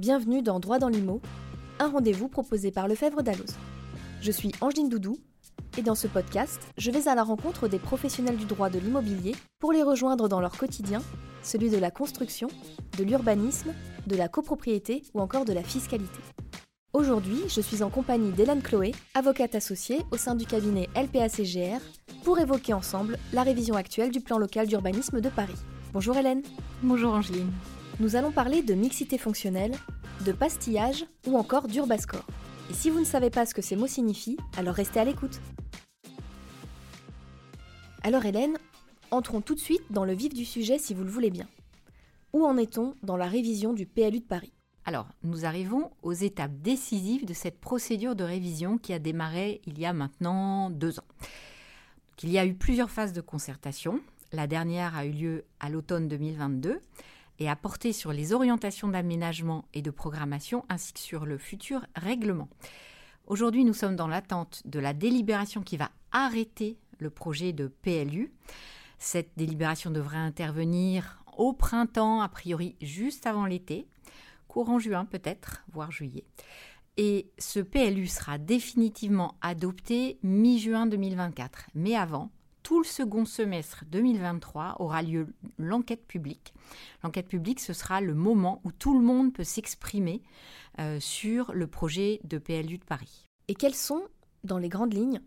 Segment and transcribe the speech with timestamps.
[0.00, 1.20] Bienvenue dans Droit dans l'IMO,
[1.78, 3.58] un rendez-vous proposé par Lefebvre Dalloz.
[4.22, 5.18] Je suis Angeline Doudou
[5.76, 9.36] et dans ce podcast, je vais à la rencontre des professionnels du droit de l'immobilier
[9.58, 11.02] pour les rejoindre dans leur quotidien,
[11.42, 12.48] celui de la construction,
[12.96, 13.74] de l'urbanisme,
[14.06, 16.20] de la copropriété ou encore de la fiscalité.
[16.94, 21.82] Aujourd'hui, je suis en compagnie d'Hélène Chloé, avocate associée au sein du cabinet LPACGR,
[22.24, 25.60] pour évoquer ensemble la révision actuelle du plan local d'urbanisme de Paris.
[25.92, 26.40] Bonjour Hélène.
[26.82, 27.52] Bonjour Angeline.
[28.00, 29.74] Nous allons parler de mixité fonctionnelle,
[30.24, 32.24] de pastillage ou encore d'urbascore.
[32.70, 35.38] Et si vous ne savez pas ce que ces mots signifient, alors restez à l'écoute.
[38.02, 38.56] Alors Hélène,
[39.10, 41.46] entrons tout de suite dans le vif du sujet si vous le voulez bien.
[42.32, 44.54] Où en est-on dans la révision du PLU de Paris?
[44.86, 49.78] Alors, nous arrivons aux étapes décisives de cette procédure de révision qui a démarré il
[49.78, 51.08] y a maintenant deux ans.
[52.22, 54.00] il y a eu plusieurs phases de concertation.
[54.32, 56.80] La dernière a eu lieu à l'automne 2022
[57.40, 61.84] et a porté sur les orientations d'aménagement et de programmation ainsi que sur le futur
[61.96, 62.48] règlement.
[63.26, 68.32] Aujourd'hui, nous sommes dans l'attente de la délibération qui va arrêter le projet de PLU.
[68.98, 73.86] Cette délibération devrait intervenir au printemps, a priori juste avant l'été,
[74.46, 76.24] courant juin peut-être, voire juillet.
[76.98, 81.68] Et ce PLU sera définitivement adopté mi-juin 2024.
[81.74, 82.30] Mais avant,
[82.62, 86.54] tout le second semestre 2023 aura lieu l'enquête publique.
[87.02, 90.22] L'enquête publique, ce sera le moment où tout le monde peut s'exprimer
[90.78, 93.26] euh, sur le projet de PLU de Paris.
[93.48, 94.02] Et quelles sont,
[94.44, 95.20] dans les grandes lignes,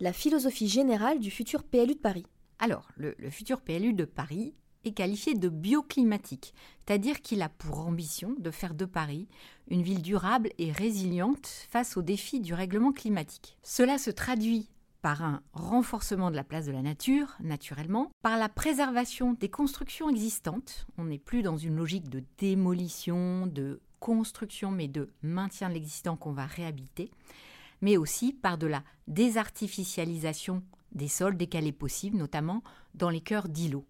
[0.00, 2.26] la philosophie générale du futur PLU de Paris?
[2.58, 8.34] Alors, le, futur PLU de Paris est qualifié de bioclimatique, c'est-à-dire qu'il a pour ambition
[8.38, 9.28] de faire de Paris
[9.68, 13.56] une ville durable et résiliente face aux défis du règlement climatique.
[13.62, 14.68] Cela se traduit
[15.02, 20.08] par un renforcement de la place de la nature, naturellement, par la préservation des constructions
[20.08, 20.86] existantes.
[20.96, 26.16] On n'est plus dans une logique de démolition, de construction, mais de maintien de l'existant
[26.16, 27.10] qu'on va réhabiter,
[27.82, 30.62] mais aussi par de la désartificialisation
[30.92, 32.62] des sols dès qu'elle est possible, notamment
[32.94, 33.86] dans les cœurs d'îlots.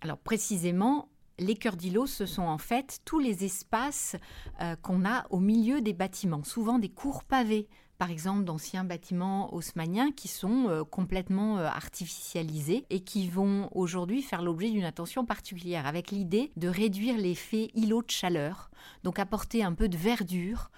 [0.00, 1.08] Alors précisément,
[1.38, 4.16] les cœurs d'îlots, ce sont en fait tous les espaces
[4.60, 7.68] euh, qu'on a au milieu des bâtiments, souvent des cours pavés,
[7.98, 14.22] par exemple d'anciens bâtiments haussmanniens qui sont euh, complètement euh, artificialisés et qui vont aujourd'hui
[14.22, 18.70] faire l'objet d'une attention particulière avec l'idée de réduire l'effet îlot de chaleur,
[19.02, 20.70] donc apporter un peu de verdure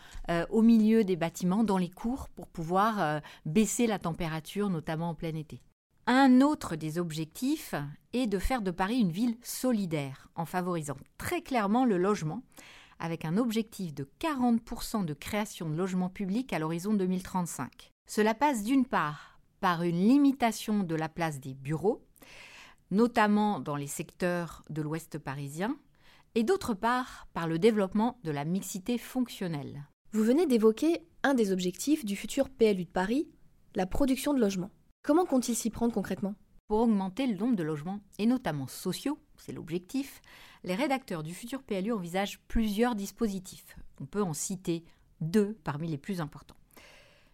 [0.51, 5.35] au milieu des bâtiments dans les cours pour pouvoir baisser la température, notamment en plein
[5.35, 5.61] été.
[6.09, 7.75] Un autre des objectifs
[8.13, 12.43] est de faire de Paris une ville solidaire, en favorisant très clairement le logement,
[12.99, 17.93] avec un objectif de 40% de création de logements publics à l'horizon 2035.
[18.07, 22.05] Cela passe d'une part par une limitation de la place des bureaux,
[22.91, 25.77] notamment dans les secteurs de l'ouest parisien,
[26.35, 29.89] et d'autre part par le développement de la mixité fonctionnelle.
[30.13, 33.29] Vous venez d'évoquer un des objectifs du futur PLU de Paris,
[33.75, 34.71] la production de logements.
[35.03, 36.35] Comment compte-t-il s'y prendre concrètement?
[36.69, 40.23] Pour augmenter le nombre de logements, et notamment sociaux, c'est l'objectif,
[40.65, 43.77] les rédacteurs du futur PLU envisagent plusieurs dispositifs.
[44.01, 44.85] On peut en citer
[45.21, 46.57] deux parmi les plus importants.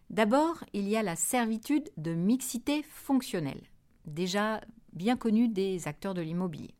[0.09, 3.63] D'abord, il y a la servitude de mixité fonctionnelle,
[4.05, 4.61] déjà
[4.93, 6.73] bien connue des acteurs de l'immobilier.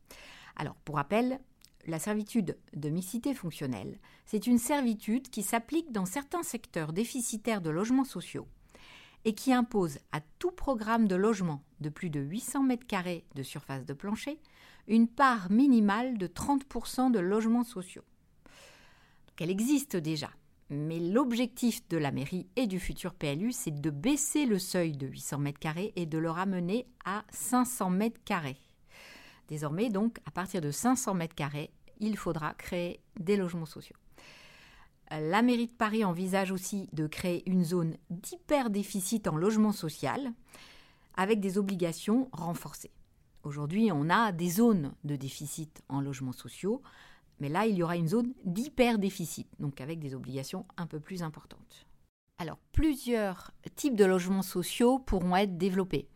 [0.56, 1.40] Alors, pour rappel,
[1.86, 7.70] la servitude de mixité fonctionnelle, c'est une servitude qui s'applique dans certains secteurs déficitaires de
[7.70, 8.46] logements sociaux
[9.24, 13.84] et qui impose à tout programme de logement de plus de 800 m2 de surface
[13.84, 14.38] de plancher
[14.88, 18.04] une part minimale de 30% de logements sociaux.
[19.40, 20.30] elle existe déjà,
[20.70, 25.06] mais l'objectif de la mairie et du futur PLU, c'est de baisser le seuil de
[25.06, 28.56] 800 m2 et de le ramener à 500 m2.
[29.48, 31.68] Désormais, donc, à partir de 500 m2,
[32.00, 33.96] il faudra créer des logements sociaux.
[35.10, 40.32] La mairie de Paris envisage aussi de créer une zone d'hyper-déficit en logement social
[41.16, 42.90] avec des obligations renforcées.
[43.44, 46.82] Aujourd'hui, on a des zones de déficit en logements sociaux,
[47.40, 51.22] mais là, il y aura une zone d'hyper-déficit, donc avec des obligations un peu plus
[51.22, 51.86] importantes.
[52.38, 56.08] Alors, plusieurs types de logements sociaux pourront être développés.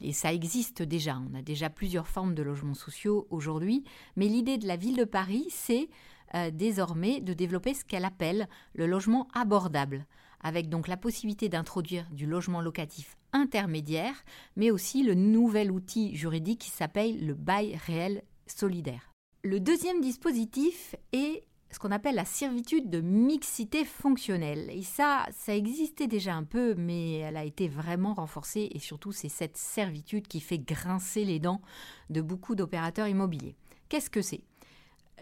[0.00, 3.84] Et ça existe déjà, on a déjà plusieurs formes de logements sociaux aujourd'hui,
[4.16, 5.90] mais l'idée de la ville de Paris, c'est
[6.34, 10.06] euh, désormais de développer ce qu'elle appelle le logement abordable,
[10.42, 14.24] avec donc la possibilité d'introduire du logement locatif intermédiaire,
[14.56, 19.12] mais aussi le nouvel outil juridique qui s'appelle le bail réel solidaire.
[19.42, 24.68] Le deuxième dispositif est ce qu'on appelle la servitude de mixité fonctionnelle.
[24.70, 29.10] Et ça, ça existait déjà un peu, mais elle a été vraiment renforcée et surtout
[29.10, 31.62] c'est cette servitude qui fait grincer les dents
[32.10, 33.56] de beaucoup d'opérateurs immobiliers.
[33.88, 34.42] Qu'est-ce que c'est?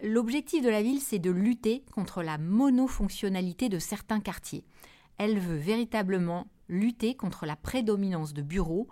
[0.03, 4.65] L'objectif de la ville, c'est de lutter contre la monofonctionnalité de certains quartiers.
[5.23, 8.87] Elle veut véritablement lutter contre la prédominance de bureaux,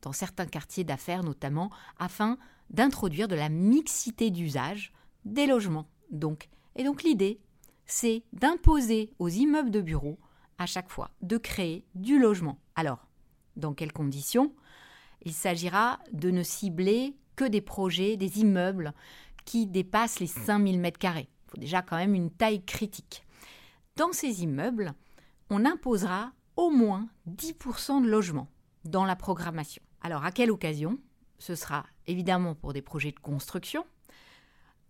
[0.00, 2.38] dans certains quartiers d'affaires notamment, afin
[2.70, 4.94] d'introduire de la mixité d'usage
[5.26, 5.86] des logements.
[6.10, 7.38] Donc, et donc l'idée,
[7.84, 10.18] c'est d'imposer aux immeubles de bureaux
[10.56, 12.58] à chaque fois de créer du logement.
[12.76, 13.06] Alors,
[13.56, 14.54] dans quelles conditions?
[15.26, 18.94] Il s'agira de ne cibler que des projets, des immeubles
[19.44, 21.18] qui dépassent les 5000 m2.
[21.18, 23.26] Il faut déjà quand même une taille critique.
[23.96, 24.94] Dans ces immeubles,
[25.54, 28.48] on imposera au moins 10% de logements
[28.84, 29.82] dans la programmation.
[30.00, 30.98] Alors à quelle occasion?
[31.38, 33.86] Ce sera évidemment pour des projets de construction,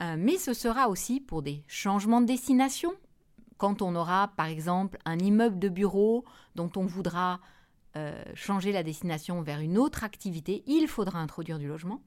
[0.02, 2.94] euh, mais ce sera aussi pour des changements de destination.
[3.58, 6.24] Quand on aura par exemple un immeuble de bureau
[6.54, 7.40] dont on voudra
[7.96, 12.02] euh, changer la destination vers une autre activité, il faudra introduire du logement.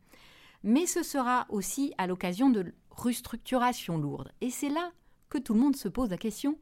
[0.63, 4.31] Mais ce sera aussi à l'occasion de restructuration lourde.
[4.41, 4.91] Et c'est là
[5.29, 6.57] que tout le monde se pose la question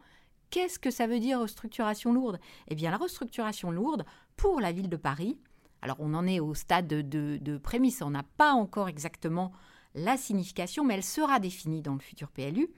[0.50, 2.40] qu'est-ce que ça veut dire restructuration lourde?
[2.68, 4.06] Eh bien, la restructuration lourde
[4.38, 5.38] pour la ville de Paris,
[5.82, 9.52] alors on en est au stade de, prémisse, on n'a pas encore exactement
[9.94, 12.70] la signification, mais elle sera définie dans le futur PLU.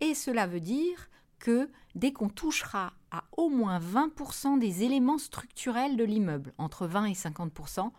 [0.00, 1.08] Et cela veut dire
[1.38, 7.06] que dès qu'on touchera à au moins 20% des éléments structurels de l'immeuble, entre 20
[7.06, 7.90] et 50%,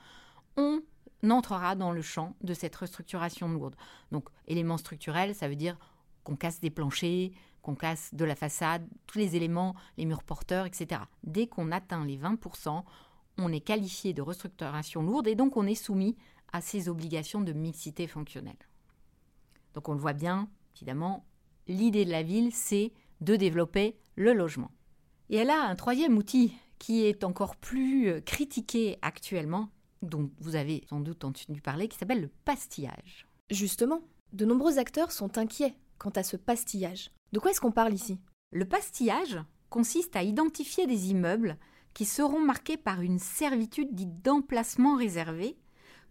[0.58, 0.82] on
[1.30, 3.76] entrera dans le champ de cette restructuration lourde.
[4.12, 5.78] Donc, éléments structurels, ça veut dire
[6.24, 7.32] qu'on casse des planchers,
[7.62, 11.02] qu'on casse de la façade, tous les éléments, les murs porteurs, etc.
[11.24, 12.84] Dès qu'on atteint les 20%,
[13.38, 16.18] on est qualifié de restructuration lourde et donc on est soumis
[16.54, 18.58] à ces obligations de mixité fonctionnelle.
[19.74, 21.26] Donc on le voit bien, évidemment,
[21.68, 22.92] l'idée de la ville, c'est
[23.22, 24.72] de développer le logement.
[25.30, 29.70] Et elle a un troisième outil qui est encore plus euh, critiqué actuellement,
[30.02, 33.28] dont vous avez sans doute entendu parler, qui s'appelle le pastillage.
[33.50, 34.02] Justement,
[34.34, 37.12] de nombreux acteurs sont inquiets quant à ce pastillage.
[37.32, 38.20] De quoi est-ce qu'on parle ici?
[38.52, 39.40] Le pastillage
[39.70, 41.58] consiste à identifier des immeubles
[41.94, 45.58] qui seront marqués par une servitude dite d'emplacement réservé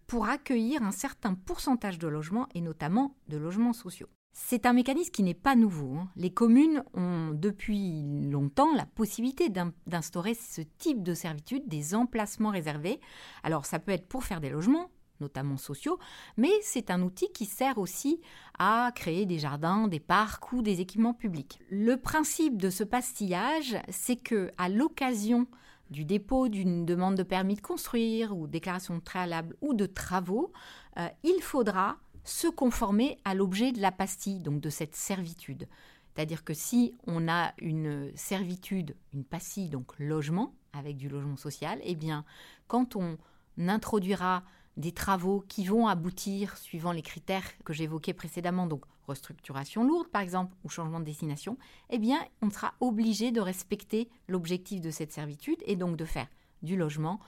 [0.07, 4.09] pour accueillir un certain pourcentage de logements et notamment de logements sociaux.
[4.33, 5.95] C'est un mécanisme qui n'est pas nouveau.
[5.95, 6.09] Hein.
[6.15, 12.99] Les communes ont depuis longtemps la possibilité d'instaurer ce type de servitude, des emplacements réservés.
[13.43, 14.89] Alors ça peut être pour faire des logements,
[15.21, 15.99] notamment sociaux,
[16.35, 18.19] mais c'est un outil qui sert aussi
[18.59, 21.59] à créer des jardins, des parcs ou des équipements publics.
[21.69, 25.47] Le principe de ce pastillage, c'est que à l'occasion
[25.89, 30.51] du dépôt d'une demande de permis de construire ou déclaration préalable ou de travaux,
[30.97, 35.67] euh, il faudra se conformer à l'objet de la pastille, donc de cette servitude.
[36.13, 41.79] C'est-à-dire que si on a une servitude, une pastille, donc logement, avec du logement social,
[41.83, 42.25] eh bien,
[42.67, 43.17] quand on
[43.57, 44.43] introduira
[44.77, 50.21] des travaux qui vont aboutir, suivant les critères que j'évoquais précédemment, donc restructuration lourde par
[50.21, 51.57] exemple, ou changement de destination,
[51.89, 56.27] eh bien, on sera obligé de respecter l'objectif de cette servitude et donc de faire
[56.61, 57.19] du logement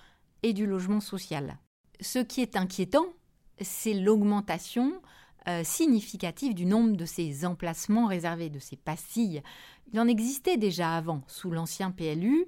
[0.44, 1.57] et du logement social.
[2.00, 3.07] Ce qui est inquiétant,
[3.62, 5.01] c'est l'augmentation
[5.48, 9.44] euh, significative du nombre de ces emplacements réservés, de ces pastilles.
[9.92, 12.45] Il en existait déjà avant, sous l'ancien PLU,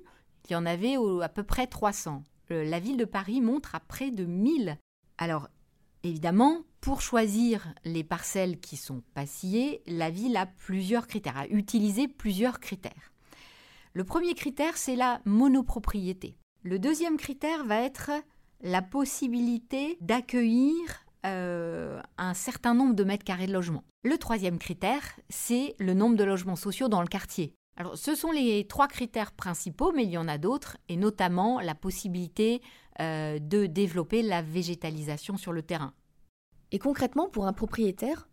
[0.48, 2.24] il y en avait à peu près 300.
[2.50, 4.78] La ville de Paris montre à près de 1000.
[5.18, 5.48] Alors,
[6.04, 12.08] évidemment, pour choisir les parcelles qui sont passillées, la ville a plusieurs critères, a utilisé
[12.08, 13.12] plusieurs critères.
[13.94, 16.36] Le premier critère, c'est la monopropriété.
[16.63, 18.12] Le deuxième critère va être
[18.62, 23.84] la possibilité d'accueillir euh, un certain nombre de mètres carrés de logement.
[24.04, 27.54] Le troisième critère, c'est le nombre de logements sociaux dans le quartier.
[27.78, 31.60] Alors, ce sont les trois critères principaux, mais il y en a d'autres, et notamment
[31.60, 32.62] la possibilité
[33.02, 35.94] euh, de développer la végétalisation sur le terrain.
[36.72, 38.28] Et concrètement, pour un propriétaire,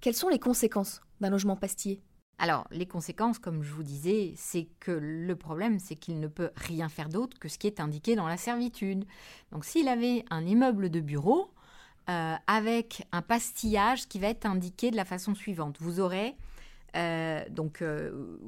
[0.00, 2.02] quelles sont les conséquences d'un logement pastillé
[2.38, 6.50] alors, les conséquences, comme je vous disais, c'est que le problème, c'est qu'il ne peut
[6.54, 9.06] rien faire d'autre que ce qui est indiqué dans la servitude.
[9.52, 11.50] Donc, s'il avait un immeuble de bureau
[12.10, 16.36] euh, avec un pastillage qui va être indiqué de la façon suivante, vous aurez
[16.96, 18.38] euh, donc, euh,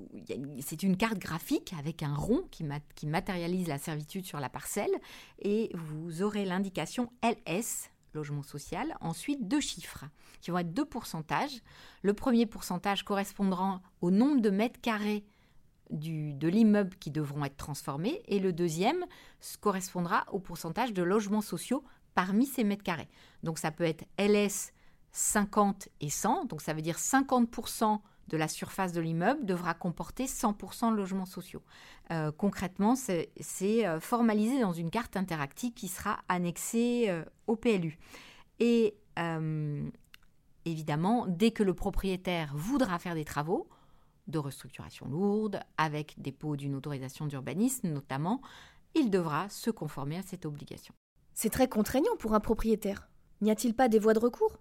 [0.60, 2.64] c'est une carte graphique avec un rond qui,
[3.06, 4.90] matérialise la servitude sur la parcelle
[5.40, 10.04] et vous aurez l'indication LS, logement social, ensuite deux chiffres
[10.40, 11.62] qui vont être deux pourcentages.
[12.02, 15.24] Le premier pourcentage correspondra au nombre de mètres carrés
[15.90, 19.04] du, de l'immeuble qui devront être transformés et le deuxième
[19.60, 23.08] correspondra au pourcentage de logements sociaux parmi ces mètres carrés.
[23.42, 24.72] Donc ça peut être LS
[25.12, 30.26] 50 et 100, donc ça veut dire 50% de la surface de l'immeuble devra comporter
[30.26, 31.62] 100% de logements sociaux.
[32.10, 33.30] Euh, concrètement, c'est
[33.86, 37.98] euh, formalisé dans une carte interactive qui sera annexée euh, au PLU.
[38.60, 38.96] Et
[40.64, 43.68] évidemment, dès que le propriétaire voudra faire des travaux,
[44.28, 48.40] de restructuration lourde, avec dépôt d'une autorisation d'urbanisme notamment,
[48.94, 50.94] il devra se conformer à cette obligation.
[51.34, 53.08] C'est très contraignant pour un propriétaire.
[53.40, 54.58] N'y a-t-il pas des voies de recours?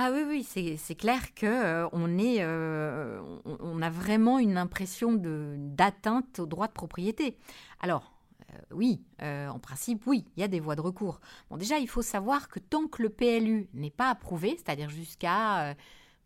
[0.00, 6.68] Ah oui, oui, c'est clair que euh, euh, a vraiment une impression d'atteinte au droit
[6.68, 7.36] de propriété.
[7.80, 8.12] Alors,
[8.52, 11.20] euh, oui, en principe, oui, il y a des voies de recours.
[11.50, 15.74] Bon, déjà, il faut savoir que tant que le PLU n'est pas approuvé, c'est-à-dire jusqu'à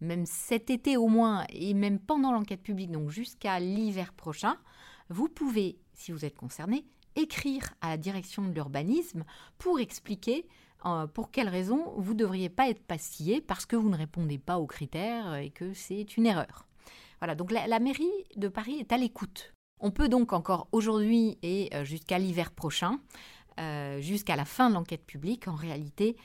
[0.02, 4.58] même cet été au moins, et même pendant l'enquête publique, donc jusqu'à l'hiver prochain,
[5.08, 6.84] vous pouvez, si vous êtes concerné,
[7.16, 9.24] écrire à la direction de l'urbanisme
[9.56, 10.46] pour expliquer
[10.84, 14.38] euh, pour quelles raisons vous ne devriez pas être pastillé parce que vous ne répondez
[14.38, 16.66] pas aux critères et que c'est une erreur?
[17.20, 19.54] Voilà, donc la, mairie de Paris est à l'écoute.
[19.80, 23.00] On peut donc encore aujourd'hui et euh, jusqu'à l'hiver prochain,
[23.60, 26.16] euh, jusqu'à la fin de l'enquête publique, en réalité,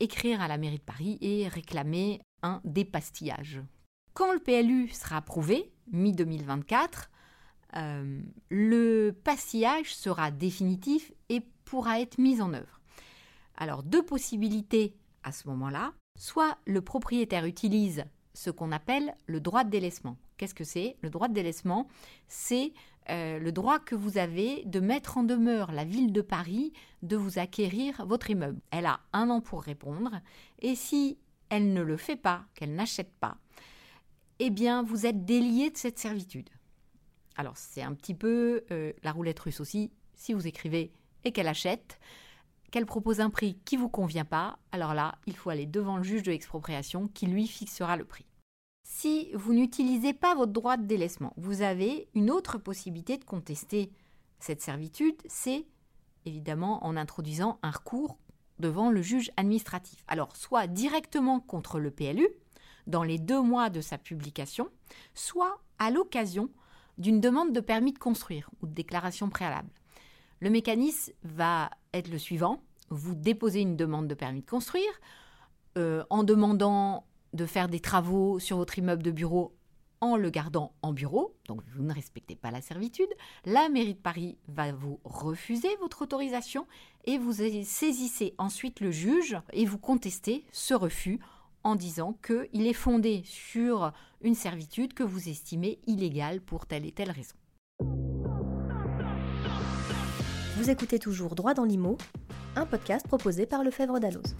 [0.00, 3.62] écrire à la mairie de Paris et réclamer un dépastillage.
[4.12, 7.08] Quand le PLU sera approuvé, mi-2024,
[8.50, 12.79] le pastillage sera définitif et pourra être mis en œuvre.
[13.60, 15.92] Alors, deux possibilités à ce moment-là.
[16.18, 20.16] Soit le propriétaire utilise ce qu'on appelle le droit de délaissement.
[20.38, 20.96] Qu'est-ce que c'est?
[21.02, 21.86] Le droit de délaissement,
[22.26, 22.72] c'est
[23.10, 27.16] euh, le droit que vous avez de mettre en demeure la ville de Paris de
[27.16, 28.60] vous acquérir votre immeuble.
[28.70, 30.20] Elle a un an pour répondre
[30.60, 31.18] et si
[31.50, 33.36] elle ne le fait pas, qu'elle n'achète pas,
[34.38, 36.48] eh bien vous êtes délié de cette servitude.
[37.36, 39.90] Alors c'est un petit peu euh, la roulette russe aussi.
[40.14, 40.92] Si vous écrivez
[41.24, 41.98] et qu'elle achète,
[42.70, 46.02] qu'elle propose un prix qui vous convient pas, alors là, il faut aller devant le
[46.02, 48.26] juge de l'expropriation qui lui fixera le prix.
[48.82, 53.92] Si vous n'utilisez pas votre droit de délaissement, vous avez une autre possibilité de contester
[54.40, 55.66] cette servitude, c'est
[56.26, 58.18] évidemment en introduisant un recours
[58.58, 60.04] devant le juge administratif.
[60.08, 62.28] Alors, soit directement contre le PLU,
[62.86, 64.68] dans les deux mois de sa publication,
[65.14, 66.50] soit à l'occasion
[66.98, 69.70] d'une demande de permis de construire ou de déclaration préalable.
[70.40, 72.62] Le mécanisme va être le suivant.
[72.88, 74.90] Vous déposez une demande de permis de construire
[75.78, 77.04] euh, en demandant
[77.34, 79.54] de faire des travaux sur votre immeuble de bureau
[80.00, 83.10] en le gardant en bureau, donc vous ne respectez pas la servitude,
[83.44, 86.66] la mairie de Paris va vous refuser votre autorisation
[87.04, 91.20] et vous saisissez ensuite le juge et vous contestez ce refus
[91.64, 93.92] en disant qu'il est fondé sur
[94.22, 97.36] une servitude que vous estimez illégale pour telle et telle raison.
[100.60, 101.96] Vous écoutez toujours Droit dans l'IMO,
[102.54, 104.36] un podcast proposé par Lefebvre Dalloz.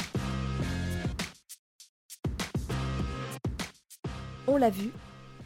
[4.47, 4.91] On l'a vu,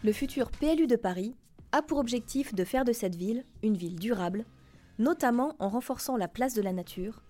[0.03, 1.37] le futur PLU de Paris
[1.71, 4.45] a pour objectif de faire de cette ville une ville durable,
[4.99, 7.23] notamment en renforçant la place de la nature,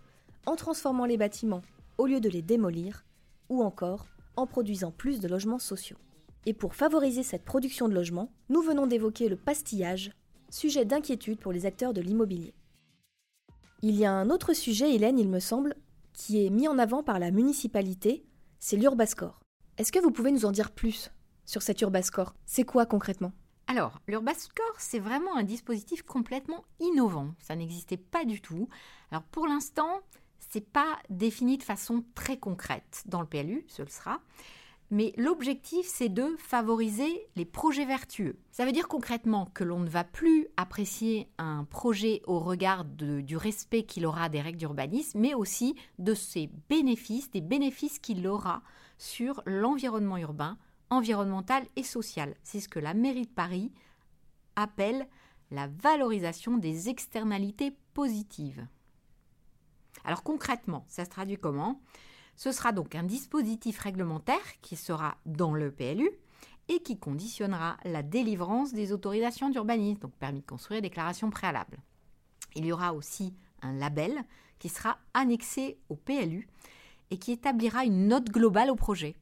[0.47, 1.63] en transformant les bâtiments
[1.99, 3.05] au lieu de les démolir,
[3.51, 5.99] ou encore en produisant plus de logements sociaux.
[6.47, 10.13] Et pour favoriser cette production de logements, nous venons d'évoquer le pastillage,
[10.49, 12.55] sujet d'inquiétude pour les acteurs de l'immobilier.
[13.87, 15.77] Il y a un autre sujet, Hélène, il me semble,
[16.15, 18.25] qui est mis en avant par la municipalité,
[18.59, 19.41] c'est l'Urbascore.
[19.77, 21.11] Est-ce que vous pouvez nous en dire plus
[21.45, 23.33] sur cet Urbascore C'est quoi concrètement?
[23.67, 27.35] Alors, l'Urbascore, c'est vraiment un dispositif complètement innovant.
[27.41, 28.71] Ça n'existait pas du tout.
[29.11, 30.01] Alors, pour l'instant,
[30.39, 34.23] c'est pas défini de façon très concrète dans le PLU, ce le sera.
[34.91, 38.39] Mais l'objectif, c'est de favoriser les projets vertueux.
[38.53, 43.37] Ça veut dire concrètement que l'on ne va plus apprécier un projet au regard du
[43.37, 48.63] respect qu'il aura des règles d'urbanisme, mais aussi de ses bénéfices, des bénéfices qu'il aura
[48.99, 50.59] sur l'environnement urbain,
[50.91, 52.37] environnemental et social.
[52.43, 53.73] C'est ce que la mairie de Paris
[54.55, 55.09] appelle
[55.51, 58.67] la valorisation des externalités positives.
[60.05, 61.81] Alors concrètement, ça se traduit comment?
[62.37, 66.11] Ce sera donc un dispositif réglementaire qui sera dans le PLU
[66.69, 71.79] et qui conditionnera la délivrance des autorisations d'urbanisme, donc permis de construire, déclaration préalable.
[72.55, 74.25] Il y aura aussi un label
[74.59, 76.49] qui sera annexé au PLU
[77.11, 79.17] et qui établira une note globale au projet.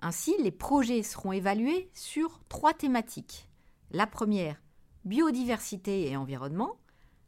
[0.00, 3.48] Ainsi, les projets seront évalués sur trois thématiques.
[3.90, 4.60] La première,
[5.04, 6.76] biodiversité et environnement.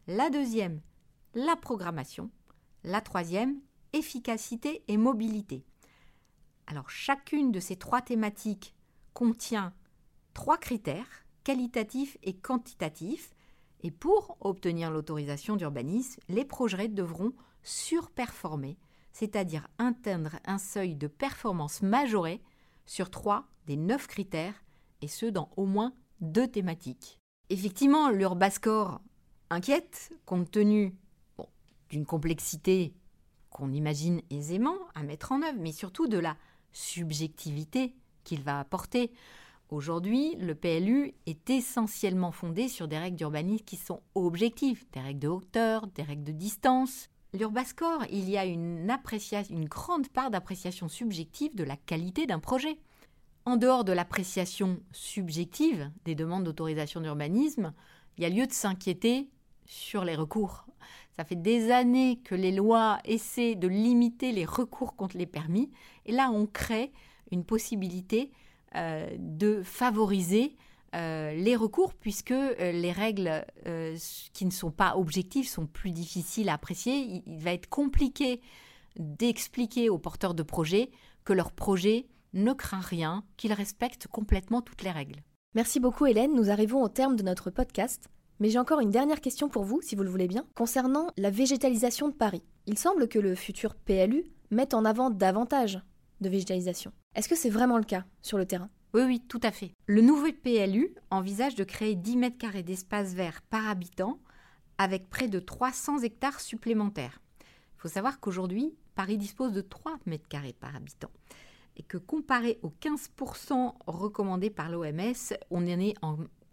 [0.07, 0.81] La deuxième,
[1.35, 2.31] la programmation.
[2.85, 3.61] La troisième,
[3.97, 5.65] efficacité et mobilité.
[6.67, 8.75] Alors chacune de ces trois thématiques
[9.15, 9.73] contient
[10.35, 13.33] trois critères, qualitatifs et quantitatifs,
[13.83, 18.79] et pour obtenir l'autorisation d'urbanisme, les projets devront surperformer,
[19.13, 22.43] c'est-à-dire atteindre un seuil de performance majoré
[22.85, 24.65] sur trois des neuf critères,
[25.03, 27.19] et ce dans au moins deux thématiques.
[27.49, 29.01] Effectivement, l'Urbascore
[29.51, 30.95] inquiète, compte tenu
[31.91, 32.95] d'une complexité
[33.57, 36.37] qu'on imagine aisément à mettre en œuvre, mais surtout de la
[36.75, 39.11] subjectivité qu'il va apporter.
[39.71, 45.21] Aujourd'hui, le PLU est essentiellement fondé sur des règles d'urbanisme qui sont objectives, des règles
[45.21, 47.09] de hauteur, des règles de distance.
[47.33, 48.95] L'Urbascore, il y a une,
[49.49, 52.79] une grande part d'appréciation subjective de la qualité d'un projet.
[53.47, 57.73] En dehors de l'appréciation subjective des demandes d'autorisation d'urbanisme,
[58.19, 59.31] il y a lieu de s'inquiéter
[59.65, 60.66] sur les recours.
[61.17, 65.71] Ça fait des années que les lois essaient de limiter les recours contre les permis,
[66.05, 66.93] et là on crée
[67.31, 68.31] une possibilité
[68.75, 70.57] euh, de favoriser
[70.95, 73.45] euh, les recours puisque euh, les règles
[74.33, 77.23] qui ne sont pas objectives sont plus difficiles à apprécier.
[77.27, 78.41] Il, va être compliqué
[78.99, 80.91] d'expliquer aux porteurs de projets
[81.25, 85.21] que leur projet ne craint rien, qu'il respecte complètement toutes les règles.
[85.55, 88.11] Merci beaucoup Hélène, nous arrivons au terme de notre podcast.
[88.39, 91.31] Mais j'ai encore une dernière question pour vous, si vous le voulez bien, concernant la
[91.31, 92.43] végétalisation de Paris.
[92.67, 95.81] Il semble que le futur PLU mette en avant davantage
[96.21, 96.93] de végétalisation.
[97.15, 98.69] Est-ce que c'est vraiment le cas sur le terrain?
[98.95, 99.73] Oui, oui, tout à fait.
[99.87, 104.19] Le nouveau PLU envisage de créer 10 mètres carrés d'espace vert par habitant
[104.79, 107.21] avec près de 300 hectares supplémentaires.
[107.41, 111.11] Il faut savoir qu'aujourd'hui, Paris dispose de 3 mètres carrés par habitant
[111.77, 115.95] et que comparé aux 15% recommandés par l'OMS, on en est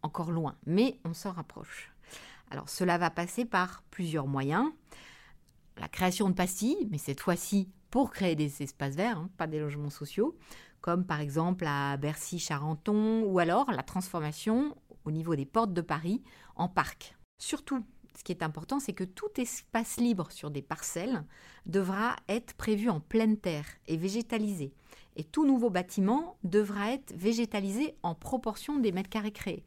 [0.03, 1.91] encore loin, mais on s'en rapproche.
[2.51, 4.69] Alors cela va passer par plusieurs moyens.
[5.77, 9.59] La création de pastilles, mais cette fois-ci pour créer des espaces verts, hein, pas des
[9.59, 10.37] logements sociaux,
[10.81, 16.21] comme par exemple à Bercy-Charenton, ou alors la transformation au niveau des portes de Paris
[16.55, 17.15] en parc.
[17.39, 17.85] Surtout,
[18.17, 21.23] ce qui est important, c'est que tout espace libre sur des parcelles
[21.65, 24.73] devra être prévu en pleine terre et végétalisé.
[25.15, 29.63] Et tout nouveau bâtiment devra être végétalisé en proportion des mètres carrés créés.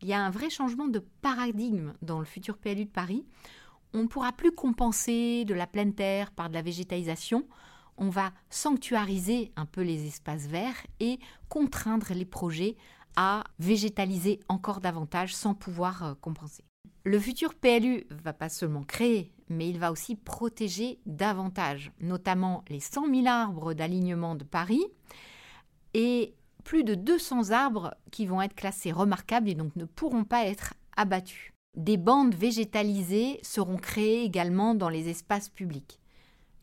[0.00, 3.24] Il y a un vrai changement de paradigme dans le futur PLU de Paris.
[3.94, 7.46] On ne pourra plus compenser de la pleine terre par de la végétalisation.
[7.96, 11.18] On va sanctuariser un peu les espaces verts et
[11.48, 12.76] contraindre les projets
[13.16, 16.64] à végétaliser encore davantage sans pouvoir euh, compenser.
[17.08, 22.80] Le futur PLU va pas seulement créer, mais il va aussi protéger davantage, notamment les
[22.80, 24.84] 100 000 arbres d'alignement de Paris
[25.94, 30.44] et plus de 200 arbres qui vont être classés remarquables et donc ne pourront pas
[30.44, 31.54] être abattus.
[31.78, 36.00] Des bandes végétalisées seront créées également dans les espaces publics.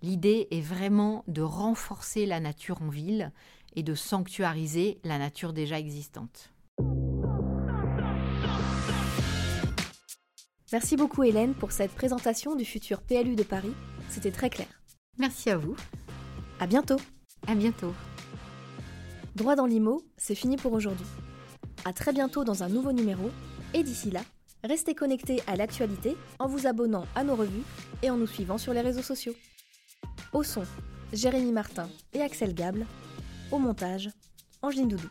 [0.03, 3.31] L'idée est vraiment de renforcer la nature en ville
[3.75, 6.51] et de sanctuariser la nature déjà existante.
[10.71, 13.73] Merci beaucoup Hélène pour cette présentation du futur PLU de Paris.
[14.09, 14.67] C'était très clair.
[15.19, 15.75] Merci à vous.
[16.59, 16.97] À bientôt.
[17.47, 17.93] À bientôt.
[19.35, 21.05] Droit dans l'IMO, c'est fini pour aujourd'hui.
[21.85, 23.29] À très bientôt dans un nouveau numéro
[23.75, 24.21] et d'ici là,
[24.63, 27.63] restez connectés à l'actualité en vous abonnant à nos revues
[28.01, 29.35] et en nous suivant sur les réseaux sociaux.
[30.33, 30.63] Au son,
[31.13, 32.87] Jérémy Martin et Axel Gable.
[33.51, 34.09] Au montage,
[34.63, 35.09] Angeline Doudou.